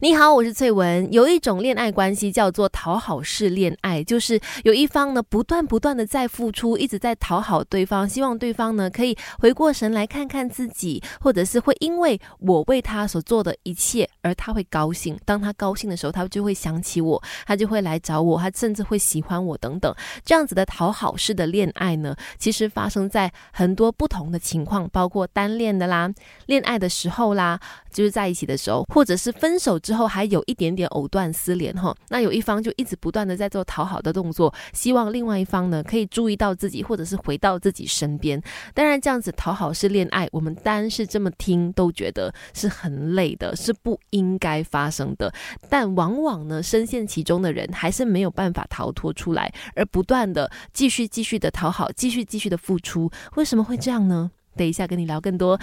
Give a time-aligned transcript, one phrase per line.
[0.00, 1.10] 你好，我是翠文。
[1.10, 15.18] 有一种恋爱关系叫做讨好式恋爱，就是有一方呢不断不断的在付出，一直在讨好对方，希望对方呢可以回过神来看看自己，或者是会因为我为他所做的一切而他会高兴。
[15.24, 19.94] 当他高兴的时候，他就会想起我，他就会来找我，他甚至会喜欢我等等。
[20.26, 26.12] 这样子的讨好式的恋爱呢，其实发生在很多不同的情况，包括单恋的啦，
[26.44, 27.58] 恋爱的时候啦，
[27.90, 29.80] 就是在一起的时候，或者是分手。
[29.86, 38.42] 之后还有一点点藕断丝连哈，那有一方就一直不断的在做讨好的动作，希望另外一方呢可以注意到自己，或者是回到自己身边。
[38.74, 45.32] 当然，这样子讨好式恋爱，我们单是这么听都觉得是很累的，是不应该发生的。
[45.68, 53.08] 但往往呢，深陷其中的人还是没有办法逃脱出来，而不断的继续继续的讨好，继续继续的付出。
[53.36, 54.32] 为什么会这样呢？
[54.56, 55.56] 等一下跟你聊更多。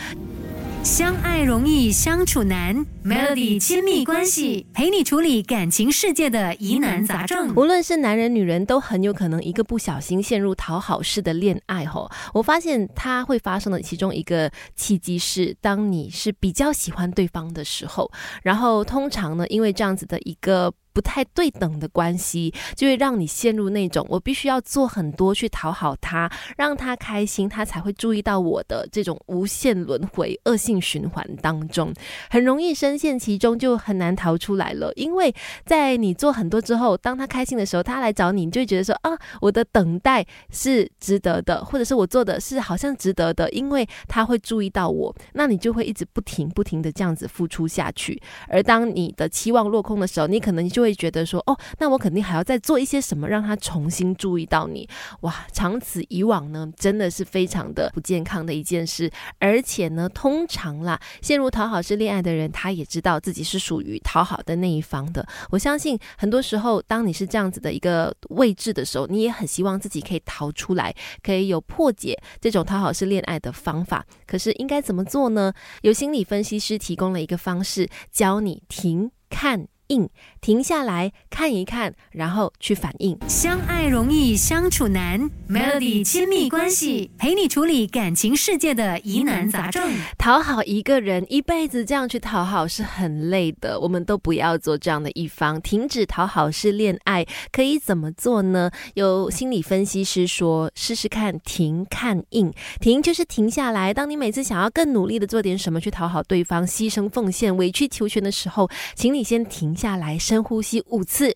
[0.83, 7.55] 相爱容易相处难，Melody 亲密关系陪你处理感情世界的疑难杂症。
[7.55, 11.85] 无论是男人女人，都很有可能一个不小心陷入讨好式的恋爱。
[11.85, 18.11] 吼，我发现它会发生的其中一个契机是，当你是比较喜欢对方的时候，
[18.43, 20.73] 然后通常呢，因为这样子的一个。
[20.93, 31.91] 不太对等的关系，就会让你陷入那种我必须要做很多去讨好他，让他开心，他才会注意到我的这种无限轮回、恶性循环当中，
[32.29, 34.93] 很容易深陷其中，就很难逃出来了。
[34.95, 35.33] 因为
[35.65, 48.21] 在你做很多之后，当他开心的时候，他来找你，你就会觉得说啊，我的等待是值得的，或者是我做的是好像值得的，因为他会注意到我，那你就会一直不停不停的这样子付出下去。
[48.47, 54.87] 而当你的期望落空的时候，你可能就会觉得说哦，那我肯定还要再做一些什么，让他重新注意到你。
[55.21, 59.09] 哇，长此以往呢，真的是非常的不健康的一件事。
[59.39, 65.25] 而且呢，通常啦，陷入讨好式恋爱的人，他也知道自己是属于讨好的那一方的。
[65.49, 74.05] 我相信很多时候，当你是这样子的一个位置的时候，你也很希望自己可以逃出来，可以有破解这种讨好式恋爱的方法。
[74.27, 75.53] 可是应该怎么做呢？
[75.81, 79.67] 有心理分析师提供了一个方式，教你停看。
[79.87, 80.09] 应
[80.41, 83.17] 停下来看一看，然后去反应。
[83.27, 89.91] 相爱容易相处难，Melody 亲密关系陪你处理感情世界的疑难杂症。
[90.17, 95.61] 讨好一个人一辈子这样去讨好是很累的，我们都不要做这样的一方。
[95.61, 98.71] 停止讨好式恋爱可以怎么做呢？
[98.95, 102.51] 有心理分析师说，试试看停看应。
[102.79, 109.43] 停就是停下来，当你每次想要更努力的做点什么去讨好对方，牺牲奉献、委曲求全的时候，请你先
[109.75, 109.83] 停。
[109.83, 111.35] 下来，深呼吸五次，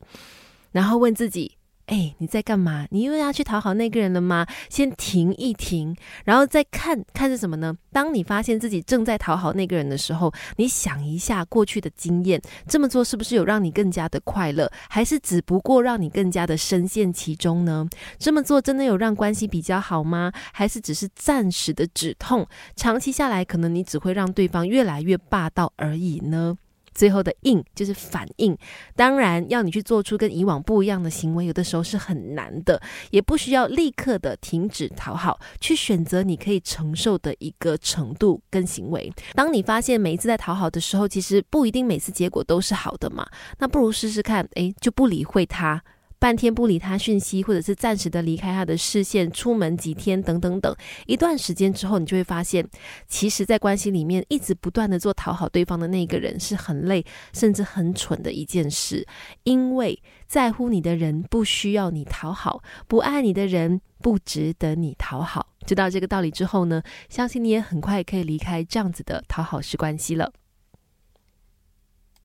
[0.71, 2.87] 然后问自己：哎，你在干嘛？
[2.91, 4.47] 你又要去讨好那个人了吗？
[4.69, 5.93] 先停一停，
[6.23, 7.75] 然后再看看是什么呢？
[7.91, 17.85] 当你发现自己正在讨好那个人的时候，你想一下过去的经验，这么做是不是有让你更加的快乐，还是只不过让你更加的深陷其中呢？
[18.17, 20.31] 这么做真的有让关系比较好吗？
[20.53, 22.47] 还是只是暂时的止痛？
[22.77, 26.55] 长期下来，可能你只会让对方越来越霸道而已呢？
[26.97, 28.57] 最后的应就是反应，
[28.95, 32.81] 当然要你去做出跟以往不一样的行为，有的时候是很难的，
[33.11, 39.13] 也不需要立刻的停止讨好，去选择你可以承受的一个程度跟行为。
[39.35, 43.27] 当你发现每一次在讨好的时候，其实不一定每次结果都是好的嘛，
[43.59, 45.83] 那不如试试看，诶，就不理会他。
[46.19, 52.67] 半天不理他讯息，或者是暂时的离开他的视线，出门几天等等等，一段时间之后，你就会发现，
[53.07, 59.05] 其实，在关系里面一直不断的做讨好对方的那个人是很累，甚至很蠢的一件事。
[59.43, 65.47] 因为在乎你的人不需要你讨好，不爱你的人不值得你讨好。
[65.65, 70.31] 知道这个道理之后呢，相信你也很快可以离开这样子的讨好式关系了。